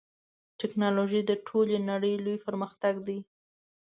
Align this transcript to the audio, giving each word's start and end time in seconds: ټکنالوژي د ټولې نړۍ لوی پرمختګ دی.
ټکنالوژي 0.59 1.21
د 1.25 1.31
ټولې 1.47 1.77
نړۍ 1.89 2.13
لوی 2.25 2.37
پرمختګ 2.45 2.95
دی. 3.07 3.19